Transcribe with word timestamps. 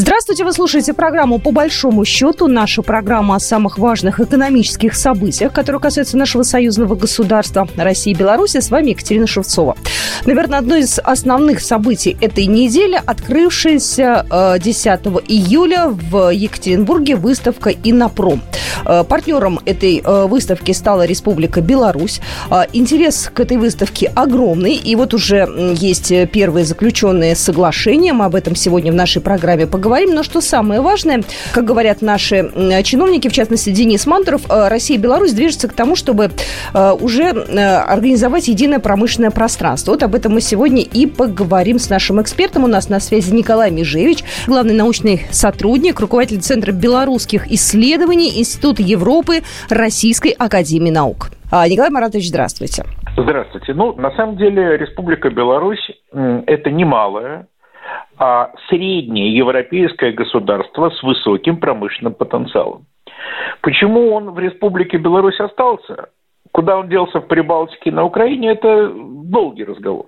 Здравствуйте, 0.00 0.44
вы 0.44 0.52
слушаете 0.52 0.94
программу 0.94 1.40
«По 1.40 1.50
большому 1.50 2.04
счету». 2.04 2.46
Наша 2.46 2.82
программа 2.82 3.34
о 3.34 3.40
самых 3.40 3.78
важных 3.78 4.20
экономических 4.20 4.94
событиях, 4.94 5.52
которые 5.52 5.80
касаются 5.80 6.16
нашего 6.16 6.44
союзного 6.44 6.94
государства 6.94 7.66
России 7.76 8.12
и 8.12 8.14
Беларуси. 8.14 8.60
С 8.60 8.70
вами 8.70 8.90
Екатерина 8.90 9.26
Шевцова. 9.26 9.76
Наверное, 10.24 10.60
одно 10.60 10.76
из 10.76 11.00
основных 11.00 11.58
событий 11.60 12.16
этой 12.20 12.46
недели, 12.46 12.94
открывшаяся 12.94 14.56
10 14.62 14.86
э, 14.86 14.98
июля 15.26 15.88
в 15.88 16.30
Екатеринбурге 16.30 17.16
выставка 17.16 17.70
«Инопром». 17.70 18.40
Э, 18.86 19.02
партнером 19.02 19.58
этой 19.64 20.00
э, 20.04 20.26
выставки 20.26 20.70
стала 20.70 21.06
Республика 21.06 21.60
Беларусь. 21.60 22.20
Интерес 22.72 23.32
к 23.34 23.40
этой 23.40 23.56
выставке 23.56 24.12
огромный. 24.14 24.74
И 24.74 24.94
вот 24.94 25.12
уже 25.12 25.74
есть 25.76 26.12
первые 26.30 26.64
заключенные 26.64 27.34
соглашения. 27.34 28.12
Мы 28.12 28.26
об 28.26 28.36
этом 28.36 28.54
сегодня 28.54 28.92
в 28.92 28.94
нашей 28.94 29.20
программе 29.20 29.66
поговорим 29.66 29.87
поговорим. 29.88 30.14
Но 30.14 30.22
что 30.22 30.42
самое 30.42 30.82
важное, 30.82 31.22
как 31.54 31.64
говорят 31.64 32.02
наши 32.02 32.50
чиновники, 32.84 33.28
в 33.28 33.32
частности 33.32 33.70
Денис 33.70 34.06
Мантуров, 34.06 34.42
э, 34.50 34.68
Россия 34.68 34.98
и 34.98 35.00
Беларусь 35.00 35.32
движутся 35.32 35.66
к 35.66 35.72
тому, 35.72 35.96
чтобы 35.96 36.30
э, 36.74 36.92
уже 37.00 37.22
э, 37.22 37.76
организовать 37.78 38.48
единое 38.48 38.80
промышленное 38.80 39.30
пространство. 39.30 39.92
Вот 39.92 40.02
об 40.02 40.14
этом 40.14 40.34
мы 40.34 40.42
сегодня 40.42 40.82
и 40.82 41.06
поговорим 41.06 41.78
с 41.78 41.88
нашим 41.88 42.20
экспертом. 42.20 42.64
У 42.64 42.66
нас 42.66 42.90
на 42.90 43.00
связи 43.00 43.32
Николай 43.32 43.70
Межевич, 43.70 44.24
главный 44.46 44.74
научный 44.74 45.22
сотрудник, 45.30 46.00
руководитель 46.00 46.42
Центра 46.42 46.72
белорусских 46.72 47.50
исследований 47.50 48.38
Института 48.38 48.82
Европы 48.82 49.40
Российской 49.70 50.32
Академии 50.32 50.90
Наук. 50.90 51.30
А, 51.50 51.66
Николай 51.66 51.88
Маратович, 51.88 52.28
здравствуйте. 52.28 52.84
Здравствуйте. 53.16 53.72
Ну, 53.72 53.94
на 53.94 54.10
самом 54.16 54.36
деле, 54.36 54.76
Республика 54.76 55.30
Беларусь– 55.30 55.90
это 56.12 56.70
немалая 56.70 57.46
а 58.18 58.50
среднее 58.68 59.34
европейское 59.36 60.12
государство 60.12 60.90
с 60.90 61.02
высоким 61.02 61.58
промышленным 61.58 62.14
потенциалом. 62.14 62.86
Почему 63.62 64.12
он 64.12 64.30
в 64.30 64.38
Республике 64.38 64.98
Беларусь 64.98 65.38
остался? 65.40 66.08
Куда 66.52 66.78
он 66.78 66.88
делся 66.88 67.20
в 67.20 67.28
Прибалтике 67.28 67.92
на 67.92 68.04
Украине, 68.04 68.52
это 68.52 68.90
долгий 68.92 69.64
разговор. 69.64 70.06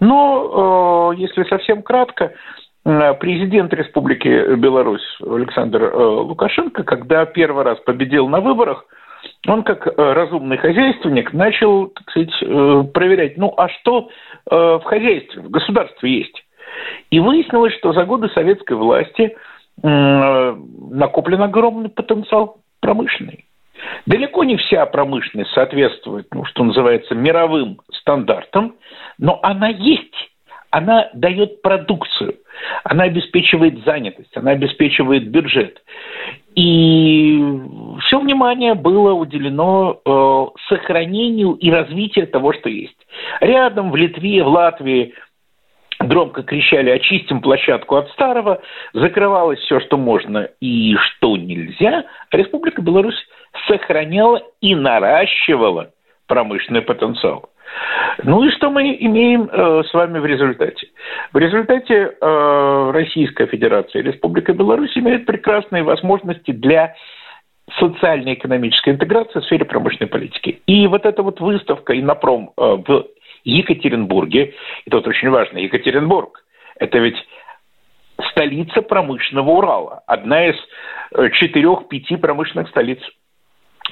Но, 0.00 1.12
э, 1.14 1.20
если 1.20 1.44
совсем 1.44 1.82
кратко, 1.82 2.34
э, 2.84 3.14
президент 3.14 3.72
Республики 3.72 4.54
Беларусь 4.56 5.18
Александр 5.20 5.84
э, 5.84 5.96
Лукашенко, 5.96 6.84
когда 6.84 7.24
первый 7.24 7.64
раз 7.64 7.78
победил 7.80 8.28
на 8.28 8.40
выборах, 8.40 8.84
он 9.48 9.62
как 9.64 9.86
разумный 9.96 10.58
хозяйственник 10.58 11.32
начал, 11.32 11.88
так 11.88 12.08
сказать, 12.10 12.92
проверять, 12.92 13.36
ну 13.36 13.52
а 13.56 13.68
что 13.68 14.08
в 14.48 14.82
хозяйстве, 14.84 15.42
в 15.42 15.50
государстве 15.50 16.18
есть. 16.18 16.44
И 17.10 17.20
выяснилось, 17.20 17.74
что 17.74 17.92
за 17.92 18.04
годы 18.04 18.28
советской 18.30 18.76
власти 18.76 19.36
накоплен 19.82 21.42
огромный 21.42 21.88
потенциал 21.88 22.58
промышленный. 22.80 23.44
Далеко 24.06 24.44
не 24.44 24.56
вся 24.56 24.84
промышленность 24.86 25.52
соответствует, 25.52 26.26
ну, 26.32 26.44
что 26.44 26.64
называется, 26.64 27.14
мировым 27.14 27.78
стандартам, 27.92 28.74
но 29.18 29.38
она 29.42 29.68
есть. 29.68 30.14
Она 30.70 31.08
дает 31.14 31.62
продукцию, 31.62 32.34
она 32.84 33.04
обеспечивает 33.04 33.82
занятость, 33.84 34.36
она 34.36 34.50
обеспечивает 34.50 35.30
бюджет. 35.30 35.82
И 36.54 37.42
все 38.00 38.20
внимание 38.20 38.74
было 38.74 39.14
уделено 39.14 39.98
э, 40.04 40.46
сохранению 40.68 41.52
и 41.52 41.70
развитию 41.70 42.26
того, 42.26 42.52
что 42.52 42.68
есть. 42.68 42.98
Рядом 43.40 43.90
в 43.90 43.96
Литве, 43.96 44.42
в 44.42 44.48
Латвии– 44.48 45.14
громко 46.00 46.42
кричали 46.42 46.90
«очистим 46.90 47.40
площадку 47.40 47.96
от 47.96 48.10
старого», 48.10 48.60
закрывалось 48.92 49.58
все, 49.60 49.80
что 49.80 49.96
можно 49.96 50.48
и 50.60 50.94
что 50.96 51.36
нельзя, 51.36 52.04
а 52.30 52.36
Республика 52.36 52.82
Беларусь 52.82 53.26
сохраняла 53.66 54.42
и 54.60 54.74
наращивала 54.74 55.90
промышленный 56.26 56.82
потенциал. 56.82 57.50
Ну 58.22 58.42
и 58.44 58.50
что 58.50 58.70
мы 58.70 58.96
имеем 58.98 59.48
э, 59.50 59.82
с 59.84 59.92
вами 59.92 60.18
в 60.18 60.26
результате? 60.26 60.88
В 61.32 61.38
результате 61.38 62.14
э, 62.20 62.90
Российская 62.92 63.46
Федерация 63.46 64.00
и 64.00 64.04
Республика 64.04 64.52
Беларусь 64.52 64.96
имеют 64.96 65.26
прекрасные 65.26 65.82
возможности 65.82 66.50
для 66.50 66.94
социально-экономической 67.78 68.90
интеграции 68.90 69.40
в 69.40 69.44
сфере 69.44 69.64
промышленной 69.64 70.08
политики. 70.08 70.62
И 70.66 70.86
вот 70.86 71.04
эта 71.04 71.22
вот 71.22 71.40
выставка 71.40 71.98
«Инопром» 71.98 72.52
э, 72.56 72.76
в 72.86 73.06
Екатеринбурге, 73.48 74.54
и 74.84 74.90
тут 74.90 75.06
очень 75.06 75.30
важно, 75.30 75.58
Екатеринбург, 75.58 76.44
это 76.78 76.98
ведь 76.98 77.16
столица 78.30 78.82
промышленного 78.82 79.50
Урала, 79.50 80.02
одна 80.06 80.46
из 80.46 80.56
э, 81.14 81.30
четырех-пяти 81.30 82.16
промышленных 82.16 82.68
столиц 82.68 82.98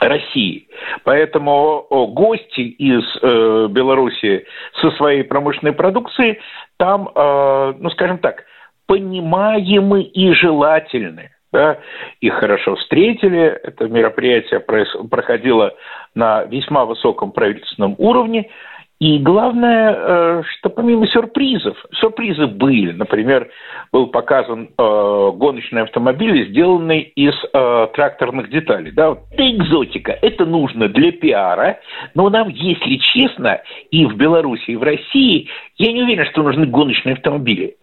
России. 0.00 0.68
Поэтому 1.04 1.86
гости 1.90 2.60
из 2.60 3.04
э, 3.22 3.68
Беларуси 3.70 4.46
со 4.80 4.90
своей 4.92 5.22
промышленной 5.22 5.72
продукцией 5.72 6.38
там, 6.76 7.08
э, 7.14 7.74
ну 7.78 7.90
скажем 7.90 8.18
так, 8.18 8.44
понимаемы 8.86 10.02
и 10.02 10.32
желательны. 10.32 11.30
Да, 11.52 11.78
их 12.20 12.34
хорошо 12.34 12.74
встретили, 12.76 13.58
это 13.62 13.88
мероприятие 13.88 14.60
проходило 14.60 15.74
на 16.14 16.44
весьма 16.44 16.84
высоком 16.84 17.32
правительственном 17.32 17.94
уровне, 17.96 18.50
и 18.98 19.18
главное, 19.18 19.94
э, 19.94 20.42
что 20.46 20.70
помимо 20.70 21.06
сюрпризов, 21.06 21.76
сюрпризы 22.00 22.46
были. 22.46 22.92
Например, 22.92 23.48
был 23.92 24.06
показан 24.06 24.68
э, 24.68 25.30
гоночный 25.34 25.82
автомобиль, 25.82 26.48
сделанный 26.48 27.00
из 27.00 27.34
э, 27.52 27.88
тракторных 27.92 28.48
деталей. 28.48 28.92
Да, 28.92 29.10
вот 29.10 29.18
экзотика. 29.36 30.18
Это 30.22 30.46
нужно 30.46 30.88
для 30.88 31.12
пиара, 31.12 31.78
но 32.14 32.30
нам, 32.30 32.48
если 32.48 32.96
честно, 32.96 33.60
и 33.90 34.06
в 34.06 34.16
Беларуси, 34.16 34.70
и 34.70 34.76
в 34.76 34.82
России, 34.82 35.50
я 35.76 35.92
не 35.92 36.02
уверен, 36.02 36.24
что 36.26 36.42
нужны 36.42 36.64
гоночные 36.64 37.16
автомобили. 37.16 37.76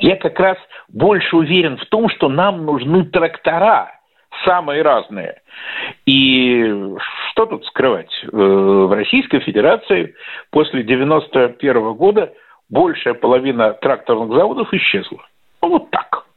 Я 0.00 0.16
как 0.16 0.38
раз 0.38 0.58
больше 0.88 1.34
уверен 1.34 1.78
в 1.78 1.86
том, 1.86 2.10
что 2.10 2.28
нам 2.28 2.66
нужны 2.66 3.04
трактора– 3.04 3.92
самые 4.44 4.82
разные. 4.82 5.40
И 6.06 6.64
что 7.30 7.46
тут 7.46 7.64
скрывать? 7.66 8.12
Э, 8.24 8.26
в 8.32 8.92
Российской 8.94 9.40
Федерации 9.40 10.14
после 10.50 10.82
91 10.82 11.94
года 11.94 12.32
большая 12.68 13.14
половина 13.14 13.72
тракторных 13.74 14.28
заводов 14.36 14.72
исчезла. 14.72 15.26
Вот 15.60 15.90
так. 15.90 16.28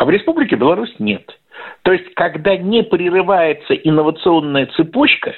А 0.00 0.06
в 0.06 0.08
Республике 0.08 0.56
Беларусь 0.56 0.94
нет. 0.98 1.38
То 1.82 1.92
есть, 1.92 2.14
когда 2.14 2.56
не 2.56 2.82
прерывается 2.82 3.74
инновационная 3.74 4.64
цепочка, 4.74 5.34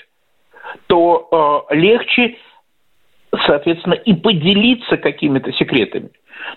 то 0.86 1.66
э, 1.70 1.74
легче, 1.74 2.36
соответственно, 3.44 3.94
и 3.94 4.14
поделиться 4.14 4.98
какими-то 4.98 5.52
секретами. 5.54 6.10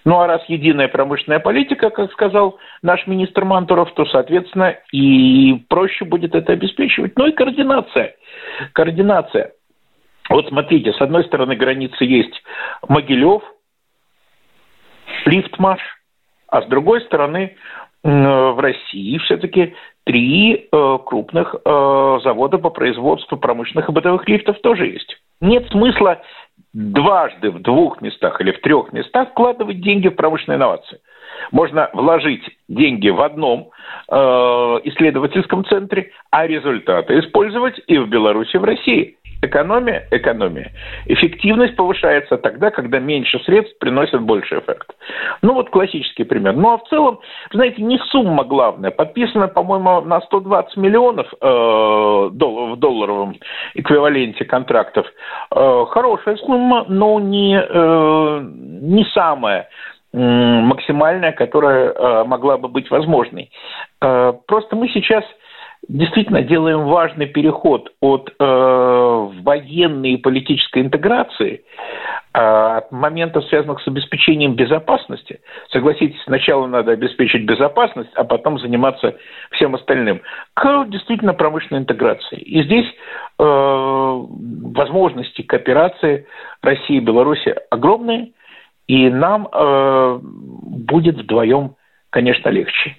Ну 0.05 0.19
а 0.19 0.27
раз 0.27 0.43
единая 0.47 0.87
промышленная 0.87 1.39
политика, 1.39 1.89
как 1.89 2.11
сказал 2.11 2.59
наш 2.83 3.05
министр 3.07 3.43
Мантуров, 3.43 3.91
то, 3.95 4.05
соответственно, 4.05 4.77
и 4.91 5.55
проще 5.67 6.05
будет 6.05 6.35
это 6.35 6.53
обеспечивать. 6.53 7.17
Ну 7.17 7.25
и 7.25 7.31
координация. 7.31 8.15
Координация. 8.73 9.53
Вот 10.29 10.47
смотрите, 10.47 10.93
с 10.93 11.01
одной 11.01 11.23
стороны 11.25 11.55
границы 11.55 12.03
есть 12.03 12.43
Могилев, 12.87 13.41
Лифтмаш, 15.25 15.79
а 16.47 16.61
с 16.61 16.67
другой 16.67 17.01
стороны 17.01 17.55
в 18.03 18.59
России 18.59 19.17
все-таки 19.19 19.73
три 20.03 20.67
э, 20.71 20.97
крупных 21.07 21.55
э, 21.55 22.19
завода 22.23 22.59
по 22.59 22.69
производству 22.69 23.35
промышленных 23.35 23.89
и 23.89 23.91
бытовых 23.91 24.29
лифтов 24.29 24.59
тоже 24.61 24.85
есть. 24.85 25.17
Нет 25.41 25.67
смысла 25.71 26.21
дважды 26.75 27.51
в 27.51 27.61
двух 27.61 28.01
местах 28.01 28.41
или 28.41 28.51
в 28.51 28.59
трех 28.59 28.91
местах 28.91 29.29
вкладывать 29.29 29.81
деньги 29.81 30.09
в 30.09 30.15
промышленные 30.15 30.57
инновации. 30.57 30.99
Можно 31.51 31.89
вложить 31.93 32.43
деньги 32.67 33.09
в 33.09 33.21
одном 33.21 33.69
э, 34.11 34.15
исследовательском 34.83 35.65
центре, 35.65 36.11
а 36.31 36.45
результаты 36.45 37.17
использовать 37.19 37.79
и 37.87 37.97
в 37.97 38.09
Беларуси, 38.09 38.55
и 38.55 38.59
в 38.59 38.63
России. 38.65 39.17
Экономия– 39.45 40.07
экономия. 40.11 40.71
Эффективность 41.05 41.75
повышается 41.75 42.37
тогда, 42.37 42.71
когда 42.71 42.99
меньше 42.99 43.39
средств 43.45 43.77
приносит 43.79 44.21
больше 44.21 44.59
эффект. 44.59 44.95
Ну 45.41 45.53
вот 45.53 45.69
классический 45.69 46.23
пример. 46.23 46.53
Ну 46.53 46.73
а 46.73 46.77
в 46.77 46.87
целом, 46.89 47.19
знаете, 47.53 47.81
не 47.81 47.99
сумма 48.09 48.43
главная. 48.43 48.89
Подписано, 48.89 49.47
по-моему, 49.47 50.01
на 50.01 50.21
120 50.21 50.77
миллионов 50.77 51.27
э, 51.31 52.29
дол- 52.33 52.75
в 52.75 52.79
долларовом 52.79 53.35
эквиваленте 53.75 54.45
контрактов. 54.45 55.05
Э, 55.55 55.85
хорошая 55.89 56.37
сумма, 56.37 56.85
но 56.87 57.19
не, 57.19 57.55
э, 57.57 58.39
не 58.81 59.05
самая 59.13 59.69
максимальная, 60.17 61.33
которая 61.33 61.91
э, 61.91 62.23
могла 62.23 62.57
бы 62.57 62.69
быть 62.69 62.89
возможной. 62.89 63.51
Э, 64.01 64.31
просто 64.47 64.77
мы 64.77 64.87
сейчас 64.87 65.25
действительно 65.87 66.41
делаем 66.41 66.85
важный 66.85 67.27
переход 67.27 67.91
от 67.99 68.33
э, 68.39 68.43
военной 68.43 70.13
и 70.13 70.17
политической 70.17 70.81
интеграции 70.81 71.63
А 72.33 72.77
от 72.77 72.91
моментов, 72.91 73.45
связанных 73.45 73.81
с 73.81 73.87
обеспечением 73.87 74.55
безопасности, 74.55 75.41
согласитесь, 75.71 76.21
сначала 76.23 76.67
надо 76.67 76.91
обеспечить 76.91 77.45
безопасность, 77.45 78.11
а 78.15 78.23
потом 78.23 78.59
заниматься 78.59 79.15
всем 79.51 79.75
остальным, 79.75 80.21
к 80.53 80.85
действительно 80.87 81.33
промышленной 81.33 81.81
интеграции. 81.81 82.37
И 82.37 82.63
здесь 82.63 82.87
э, 82.87 83.43
возможности 83.43 85.43
кооперации 85.43 86.27
России 86.61 86.97
и 86.97 87.01
Беларуси 87.01 87.55
огромные, 87.69 88.31
и 88.87 89.09
нам 89.09 89.47
э, 89.51 90.19
будет 90.21 91.17
вдвоем, 91.17 91.75
конечно, 92.09 92.49
легче 92.49 92.95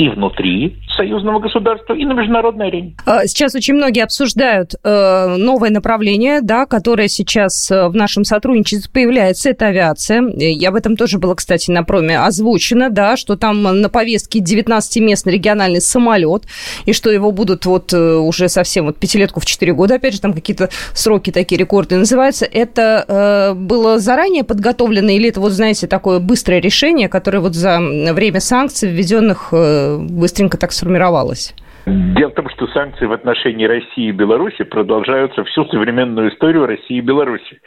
и 0.00 0.08
внутри 0.08 0.78
союзного 0.96 1.40
государства, 1.40 1.92
и 1.92 2.06
на 2.06 2.14
международной 2.14 2.68
арене. 2.68 2.96
А, 3.04 3.26
сейчас 3.26 3.54
очень 3.54 3.74
многие 3.74 4.02
обсуждают 4.02 4.74
э, 4.82 5.36
новое 5.36 5.68
направление, 5.68 6.40
да, 6.40 6.64
которое 6.64 7.08
сейчас 7.08 7.70
э, 7.70 7.86
в 7.86 7.94
нашем 7.94 8.24
сотрудничестве 8.24 8.90
появляется, 8.90 9.50
это 9.50 9.66
авиация. 9.66 10.22
Я 10.36 10.70
об 10.70 10.76
этом 10.76 10.96
тоже 10.96 11.18
было, 11.18 11.34
кстати, 11.34 11.70
на 11.70 11.82
проме 11.82 12.18
озвучено, 12.18 12.88
да, 12.88 13.18
что 13.18 13.36
там 13.36 13.62
на 13.62 13.88
повестке 13.90 14.38
19-местный 14.38 15.32
региональный 15.32 15.82
самолет, 15.82 16.44
и 16.86 16.94
что 16.94 17.10
его 17.10 17.30
будут 17.30 17.66
вот 17.66 17.92
э, 17.92 18.14
уже 18.14 18.48
совсем 18.48 18.86
вот 18.86 18.96
пятилетку 18.96 19.40
в 19.40 19.44
4 19.44 19.74
года, 19.74 19.96
опять 19.96 20.14
же, 20.14 20.20
там 20.22 20.32
какие-то 20.32 20.70
сроки 20.94 21.30
такие, 21.30 21.58
рекорды 21.58 21.96
называются. 21.96 22.46
Это 22.46 23.54
было 23.54 23.98
заранее 23.98 24.44
подготовлено 24.44 25.10
или 25.10 25.28
это 25.28 25.40
вот, 25.40 25.52
знаете, 25.52 25.86
такое 25.86 26.20
быстрое 26.20 26.60
решение, 26.60 27.10
которое 27.10 27.40
вот 27.40 27.54
за 27.54 27.78
время 27.80 28.40
санкций, 28.40 28.88
введенных 28.90 29.52
быстренько 29.98 30.58
так 30.58 30.72
сформировалось? 30.72 31.54
Дело 31.86 32.30
в 32.30 32.34
том, 32.34 32.48
что 32.50 32.66
санкции 32.68 33.06
в 33.06 33.12
отношении 33.12 33.64
России 33.64 34.08
и 34.08 34.12
Беларуси 34.12 34.64
продолжаются 34.64 35.44
всю 35.44 35.64
современную 35.66 36.30
историю 36.30 36.66
России 36.66 36.98
и 36.98 37.00
Беларуси. 37.00 37.60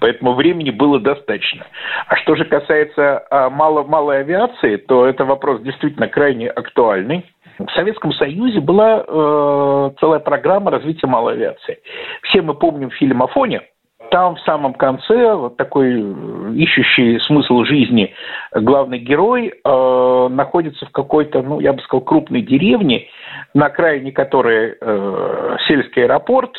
Поэтому 0.00 0.34
времени 0.34 0.70
было 0.70 0.98
достаточно. 0.98 1.66
А 2.06 2.16
что 2.16 2.34
же 2.34 2.44
касается 2.44 3.24
а, 3.30 3.50
мало, 3.50 3.84
малой 3.84 4.20
авиации, 4.20 4.76
то 4.76 5.06
это 5.06 5.24
вопрос 5.24 5.60
действительно 5.60 6.08
крайне 6.08 6.48
актуальный. 6.48 7.26
В 7.58 7.70
Советском 7.72 8.12
Союзе 8.12 8.60
была 8.60 9.04
э, 9.06 9.90
целая 9.98 10.20
программа 10.20 10.70
развития 10.70 11.08
малой 11.08 11.34
авиации. 11.34 11.78
Все 12.22 12.40
мы 12.40 12.54
помним 12.54 12.90
фильм 12.90 13.20
«Афоня», 13.22 13.62
там 14.10 14.36
в 14.36 14.40
самом 14.40 14.74
конце 14.74 15.34
вот 15.34 15.56
такой 15.56 16.00
э, 16.00 16.52
ищущий 16.54 17.18
смысл 17.20 17.64
жизни 17.64 18.14
главный 18.52 18.98
герой 18.98 19.52
э, 19.52 20.28
находится 20.30 20.86
в 20.86 20.90
какой-то, 20.90 21.42
ну, 21.42 21.60
я 21.60 21.72
бы 21.72 21.80
сказал, 21.82 22.02
крупной 22.02 22.42
деревне, 22.42 23.06
на 23.54 23.66
окраине 23.66 24.12
которой 24.12 24.76
э, 24.80 25.56
сельский 25.66 26.04
аэропорт, 26.04 26.52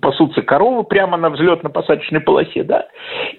пасутся 0.00 0.42
коровы 0.42 0.84
прямо 0.84 1.16
на 1.16 1.30
взлетно-посадочной 1.30 2.20
полосе, 2.20 2.62
да, 2.62 2.86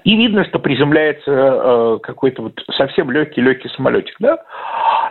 и 0.03 0.15
видно, 0.15 0.45
что 0.45 0.59
приземляется 0.59 1.31
э, 1.31 1.99
какой-то 2.03 2.43
вот 2.43 2.53
совсем 2.75 3.11
легкий-легкий 3.11 3.69
самолетик, 3.69 4.15
да. 4.19 4.37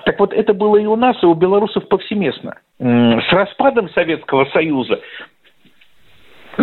Так 0.04 0.18
вот, 0.20 0.32
это 0.32 0.54
было 0.54 0.76
и 0.76 0.86
у 0.86 0.96
нас, 0.96 1.16
и 1.22 1.26
у 1.26 1.34
белорусов 1.34 1.88
повсеместно. 1.88 2.58
С 2.78 3.32
распадом 3.32 3.88
Советского 3.90 4.44
Союза 4.46 5.00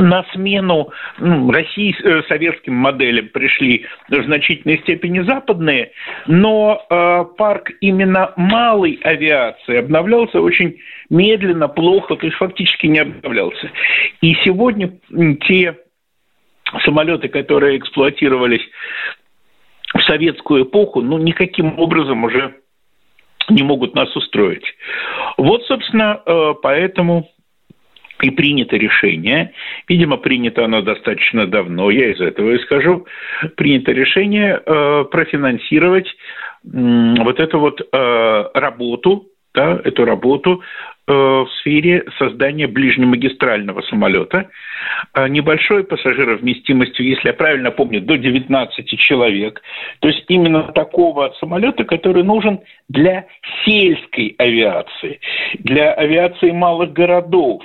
на 0.01 0.25
смену 0.33 0.89
ну, 1.19 1.51
России, 1.51 1.95
э, 2.03 2.23
советским 2.27 2.75
моделям 2.75 3.29
пришли 3.29 3.85
в 4.09 4.23
значительной 4.23 4.79
степени 4.79 5.21
западные, 5.21 5.91
но 6.27 6.85
э, 6.89 7.25
парк 7.37 7.71
именно 7.81 8.33
малой 8.35 8.99
авиации 9.03 9.77
обновлялся 9.77 10.41
очень 10.41 10.77
медленно, 11.09 11.67
плохо, 11.67 12.15
то 12.15 12.25
есть 12.25 12.37
фактически 12.37 12.87
не 12.87 12.99
обновлялся. 12.99 13.71
И 14.21 14.35
сегодня 14.43 14.93
те 15.47 15.77
самолеты, 16.83 17.27
которые 17.27 17.77
эксплуатировались 17.77 18.61
в 19.93 20.01
советскую 20.03 20.63
эпоху, 20.63 21.01
ну, 21.01 21.17
никаким 21.17 21.77
образом 21.79 22.23
уже 22.23 22.55
не 23.49 23.63
могут 23.63 23.95
нас 23.95 24.15
устроить. 24.15 24.65
Вот, 25.37 25.63
собственно, 25.65 26.21
э, 26.25 26.53
поэтому 26.61 27.29
и 28.23 28.29
принято 28.29 28.75
решение, 28.75 29.53
видимо, 29.87 30.17
принято 30.17 30.65
оно 30.65 30.81
достаточно 30.81 31.47
давно, 31.47 31.89
я 31.89 32.11
из 32.11 32.19
этого 32.19 32.51
и 32.51 32.59
скажу, 32.59 33.05
принято 33.55 33.91
решение 33.91 34.61
э, 34.65 35.05
профинансировать 35.11 36.07
вот 36.63 37.39
эту 37.39 37.59
вот 37.59 37.81
э, 37.81 38.43
работу, 38.53 39.27
да, 39.53 39.81
эту 39.83 40.05
работу 40.05 40.61
э, 41.07 41.11
в 41.11 41.47
сфере 41.59 42.05
создания 42.19 42.67
ближнемагистрального 42.67 43.81
самолета. 43.81 44.49
Небольшой 45.15 45.83
пассажировместимостью, 45.83 47.05
если 47.05 47.27
я 47.27 47.33
правильно 47.33 47.71
помню, 47.71 48.01
до 48.01 48.17
19 48.17 48.99
человек. 48.99 49.61
То 49.99 50.07
есть 50.07 50.23
именно 50.27 50.71
такого 50.71 51.33
самолета, 51.39 51.83
который 51.83 52.23
нужен 52.23 52.61
для 52.87 53.25
сельской 53.65 54.35
авиации, 54.37 55.19
для 55.59 55.93
авиации 55.93 56.51
малых 56.51 56.93
городов, 56.93 57.61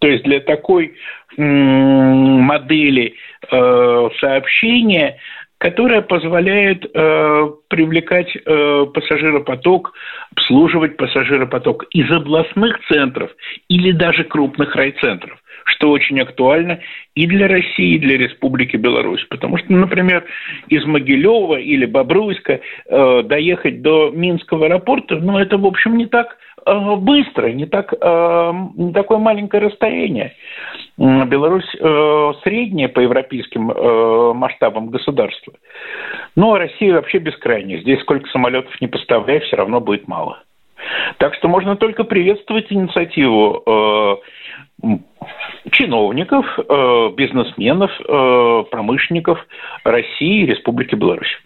то 0.00 0.08
есть 0.08 0.24
для 0.24 0.40
такой 0.40 0.94
модели 1.36 3.14
э, 3.50 4.08
сообщения, 4.18 5.18
которая 5.58 6.00
позволяет 6.00 6.84
э, 6.84 7.50
привлекать 7.68 8.34
э, 8.34 8.86
пассажиропоток, 8.92 9.92
обслуживать 10.32 10.96
пассажиропоток 10.96 11.84
из 11.90 12.10
областных 12.10 12.80
центров 12.88 13.30
или 13.68 13.92
даже 13.92 14.24
крупных 14.24 14.74
райцентров 14.74 15.39
что 15.70 15.90
очень 15.90 16.20
актуально 16.20 16.80
и 17.14 17.26
для 17.26 17.48
России, 17.48 17.94
и 17.94 17.98
для 17.98 18.18
Республики 18.18 18.76
Беларусь. 18.76 19.24
Потому 19.28 19.58
что, 19.58 19.72
например, 19.72 20.24
из 20.68 20.84
Могилева 20.84 21.56
или 21.56 21.86
Бобруйска 21.86 22.60
э, 22.86 23.22
доехать 23.24 23.82
до 23.82 24.10
Минского 24.10 24.66
аэропорта, 24.66 25.16
ну, 25.16 25.38
это, 25.38 25.56
в 25.56 25.66
общем, 25.66 25.96
не 25.96 26.06
так 26.06 26.36
Э, 26.66 26.96
быстро, 26.96 27.48
не, 27.48 27.66
так, 27.66 27.92
э, 27.92 28.52
не 28.76 28.92
такое 28.92 29.18
маленькое 29.18 29.62
расстояние. 29.64 30.34
Беларусь 30.96 31.74
э, 31.78 32.32
средняя 32.42 32.88
по 32.88 33.00
европейским 33.00 33.72
масштабам 34.36 34.90
государства. 34.90 35.54
Ну, 36.36 36.52
а 36.54 36.58
Россия 36.58 36.94
вообще 36.94 37.18
бескрайняя. 37.18 37.80
Здесь 37.80 38.00
сколько 38.00 38.28
самолетов 38.30 38.78
не 38.80 38.88
поставляй, 38.88 39.40
все 39.40 39.56
равно 39.56 39.80
будет 39.80 40.08
мало. 40.08 40.42
Так 41.18 41.34
что 41.34 41.48
можно 41.48 41.76
только 41.76 42.04
приветствовать 42.04 42.66
инициативу 42.70 44.20
чиновников, 45.72 46.46
бизнесменов, 47.16 47.90
промышленников 48.70 49.38
России 49.84 50.42
и 50.42 50.46
Республики 50.46 50.94
Беларусь. 50.94 51.36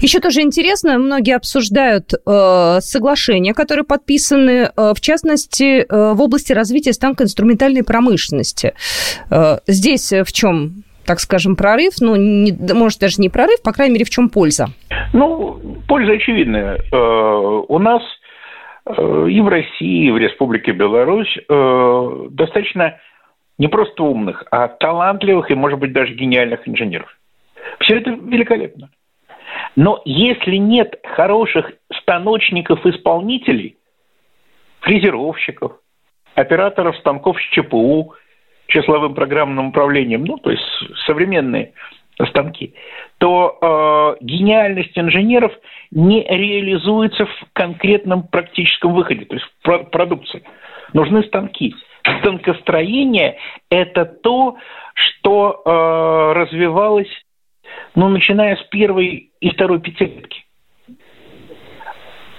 Еще 0.00 0.20
тоже 0.20 0.42
интересно, 0.42 0.98
многие 0.98 1.34
обсуждают 1.34 2.12
э, 2.12 2.80
соглашения, 2.80 3.54
которые 3.54 3.84
подписаны, 3.84 4.70
э, 4.76 4.92
в 4.94 5.00
частности, 5.00 5.80
э, 5.80 6.12
в 6.12 6.20
области 6.20 6.52
развития 6.52 6.92
станкоинструментальной 6.92 7.82
промышленности. 7.82 8.74
Э, 9.30 9.58
здесь 9.66 10.12
в 10.12 10.32
чем 10.32 10.82
так 11.06 11.20
скажем, 11.20 11.54
прорыв, 11.54 11.94
ну, 12.00 12.16
не, 12.16 12.52
может, 12.74 12.98
даже 12.98 13.20
не 13.20 13.28
прорыв, 13.28 13.62
по 13.62 13.72
крайней 13.72 13.94
мере, 13.94 14.04
в 14.04 14.10
чем 14.10 14.28
польза? 14.28 14.66
Ну, 15.12 15.60
польза 15.86 16.14
очевидная. 16.14 16.80
Э, 16.92 17.62
у 17.68 17.78
нас 17.78 18.02
э, 18.02 18.25
и 18.88 19.40
в 19.40 19.48
России, 19.48 20.06
и 20.06 20.10
в 20.10 20.18
Республике 20.18 20.72
Беларусь 20.72 21.36
э, 21.36 22.26
достаточно 22.30 22.98
не 23.58 23.68
просто 23.68 24.02
умных, 24.02 24.44
а 24.50 24.68
талантливых 24.68 25.50
и, 25.50 25.54
может 25.54 25.78
быть, 25.78 25.92
даже 25.92 26.14
гениальных 26.14 26.68
инженеров. 26.68 27.08
Все 27.80 27.96
это 27.96 28.10
великолепно. 28.10 28.90
Но 29.74 30.02
если 30.04 30.56
нет 30.56 31.00
хороших 31.04 31.72
станочников-исполнителей, 31.92 33.76
фрезеровщиков, 34.80 35.80
операторов 36.34 36.96
станков 36.98 37.38
с 37.40 37.44
ЧПУ, 37.54 38.14
числовым 38.68 39.14
программным 39.14 39.68
управлением, 39.68 40.24
ну, 40.24 40.36
то 40.38 40.50
есть 40.50 40.62
современные 41.06 41.72
станки, 42.24 42.74
то 43.18 44.16
э, 44.20 44.24
гениальность 44.24 44.96
инженеров 44.98 45.52
не 45.90 46.22
реализуется 46.22 47.26
в 47.26 47.44
конкретном 47.52 48.24
практическом 48.28 48.94
выходе, 48.94 49.26
то 49.26 49.34
есть 49.34 49.46
в 49.62 49.78
продукции. 49.90 50.42
Нужны 50.92 51.22
станки. 51.24 51.74
Станкостроение– 52.20 53.36
это 53.70 54.04
то, 54.04 54.56
что 54.94 55.62
э, 55.64 56.38
развивалось 56.38 57.10
ну, 57.94 58.08
начиная 58.08 58.56
с 58.56 58.62
первой 58.64 59.30
и 59.40 59.50
второй 59.50 59.80
пятилетки. 59.80 60.44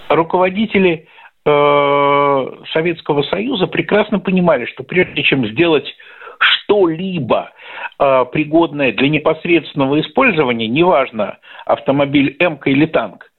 Руководители 0.09 1.07
э, 1.45 2.47
Советского 2.71 3.23
Союза 3.23 3.67
прекрасно 3.67 4.19
понимали, 4.19 4.65
что 4.65 4.83
прежде 4.83 5.23
чем 5.23 5.45
сделать 5.47 5.93
что-либо 6.39 7.51
э, 7.99 8.25
пригодное 8.31 8.91
для 8.91 9.09
непосредственного 9.09 10.01
использования, 10.01 10.67
неважно, 10.67 11.37
автомобиль 11.65 12.35
М 12.39 12.59
или 12.65 12.85
танк, 12.85 13.31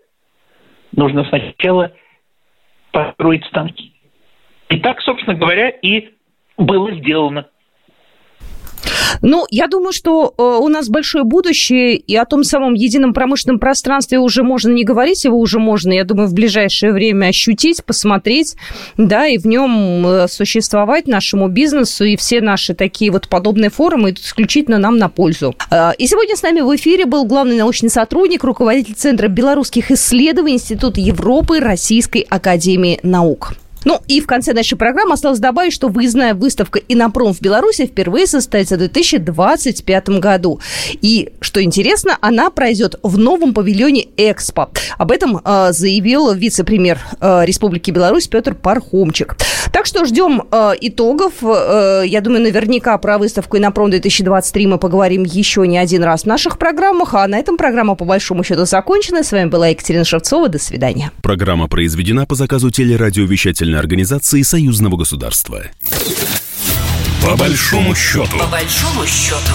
нужно 0.93 1.25
сначала 1.25 1.93
построить 2.93 3.45
станки. 3.47 3.93
И 4.71 4.81
так, 4.81 5.01
собственно 5.01 5.37
говоря, 5.37 5.69
и 5.69 6.11
было 6.57 6.93
сделано. 6.93 7.49
Ну, 9.23 9.47
я 9.51 9.67
думаю, 9.67 9.93
что 9.93 10.35
э, 10.37 10.43
у 10.43 10.69
нас 10.69 10.89
большое 10.89 11.25
будущее, 11.25 11.97
и 11.97 12.17
о 12.17 12.25
том 12.25 12.45
самом 12.45 12.75
едином 12.75 13.15
промышленном 13.15 13.59
пространстве 13.59 14.19
уже 14.19 14.43
можно 14.43 14.71
не 14.71 14.85
говорить, 14.85 15.25
его 15.25 15.39
уже 15.39 15.59
можно, 15.59 15.93
я 15.93 16.05
думаю, 16.05 16.29
в 16.29 16.35
ближайшее 16.35 16.93
время 16.93 17.27
ощутить, 17.27 17.85
посмотреть, 17.85 18.57
да, 18.97 19.27
и 19.27 19.39
в 19.39 19.47
нем 19.47 20.07
э, 20.07 20.29
существовать 20.29 21.07
нашему 21.07 21.49
бизнесу, 21.49 22.05
и 22.05 22.17
все 22.17 22.41
наши 22.41 22.75
такие 22.75 23.11
вот 23.11 23.29
подобные 23.29 23.71
форумы 23.71 24.13
исключительно 24.13 24.79
нам 24.79 24.99
на 24.99 25.09
пользу. 25.09 25.55
Э, 25.71 25.93
и 25.99 26.07
сегодня 26.07 26.37
с 26.37 26.43
нами 26.43 26.61
в 26.61 26.75
эфире 26.77 27.07
был 27.07 27.25
главный 27.25 27.57
научный 27.57 27.91
сотрудник, 27.91 28.45
руководитель 28.45 28.95
Центра 28.95 29.29
белорусских 29.29 29.91
исследований 29.91 30.55
Института 30.55 31.01
Европы 31.01 31.61
Российской 31.61 32.27
Академии 32.29 33.01
Наук. 33.03 33.55
Ну 33.89 34.03
и 34.07 34.21
в 34.21 34.27
конце 34.27 34.53
нашей 34.53 34.77
программы 34.77 35.15
осталось 35.15 35.39
добавить, 35.39 35.73
что 35.73 35.89
выездная 35.89 36.35
выставка 36.35 36.79
«Инопром» 36.89 37.33
в 37.33 37.41
Беларуси 37.41 37.87
впервые 37.87 38.27
состоится 38.27 38.75
в 38.75 38.81
2025 38.81 40.09
году. 40.21 40.61
И, 41.01 41.31
что 41.41 41.63
интересно, 41.63 42.19
она 42.21 42.51
пройдет 42.51 42.97
в 43.03 43.17
новом 43.17 43.55
павильоне 43.55 44.05
«Экспо». 44.19 44.69
Об 44.99 45.11
этом 45.11 45.41
э, 45.43 45.73
заявил 45.73 46.35
вице-премьер 46.35 46.99
э, 47.19 47.47
Республики 47.47 47.91
Беларусь 47.91 48.29
Петр 48.29 48.55
Пархомчик. 48.55 49.39
Так 49.73 49.87
что 49.87 50.05
ждем 50.05 50.43
э, 50.53 50.73
итогов. 50.83 51.33
Э, 51.43 52.03
я 52.05 52.21
думаю, 52.21 52.43
наверняка 52.43 52.99
про 52.99 53.17
выставку 53.17 53.57
«Инопром 53.57 53.89
2023» 53.89 54.67
мы 54.67 54.79
поговорим 54.79 55.25
еще 55.25 55.67
не 55.67 55.79
один 55.79 56.05
раз 56.05 56.25
в 56.25 56.27
наших 56.27 56.59
программах. 56.59 57.15
А 57.15 57.27
на 57.27 57.39
этом 57.39 57.57
программа, 57.57 57.95
по 57.95 58.05
большому 58.05 58.45
счету, 58.45 58.67
закончена. 58.67 59.23
С 59.23 59.33
вами 59.33 59.49
была 59.49 59.69
Екатерина 59.69 60.05
Шевцова. 60.05 60.51
До 60.51 60.59
свидания. 60.59 61.11
Программа 61.23 61.69
произведена 61.69 62.27
по 62.27 62.35
заказу 62.35 62.71
телерадиовещательной 62.71 63.78
организации 63.79 64.43
Союзного 64.43 64.97
государства. 64.97 65.65
По 67.23 67.37
большому 67.37 67.95
счету. 67.95 68.39
По 68.39 68.47
большому 68.47 69.07
счету. 69.07 69.53